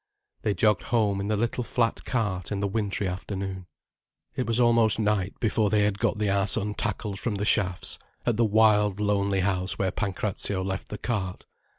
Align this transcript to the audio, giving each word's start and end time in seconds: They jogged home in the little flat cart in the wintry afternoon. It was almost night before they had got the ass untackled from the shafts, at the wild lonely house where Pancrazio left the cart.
They 0.41 0.55
jogged 0.55 0.81
home 0.89 1.21
in 1.21 1.27
the 1.27 1.37
little 1.37 1.63
flat 1.63 2.05
cart 2.05 2.51
in 2.51 2.59
the 2.59 2.67
wintry 2.67 3.07
afternoon. 3.07 3.67
It 4.35 4.47
was 4.47 4.59
almost 4.59 4.97
night 4.97 5.39
before 5.39 5.69
they 5.69 5.83
had 5.83 5.99
got 5.99 6.17
the 6.17 6.27
ass 6.27 6.55
untackled 6.57 7.19
from 7.19 7.35
the 7.35 7.45
shafts, 7.45 7.99
at 8.25 8.35
the 8.35 8.43
wild 8.43 8.99
lonely 8.99 9.41
house 9.41 9.77
where 9.77 9.91
Pancrazio 9.91 10.63
left 10.63 10.89
the 10.89 10.97
cart. 10.97 11.45